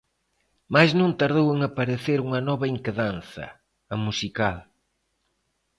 [0.73, 3.45] Mais non tardou en aparecer unha nova inquedanza:
[3.93, 4.57] a musical.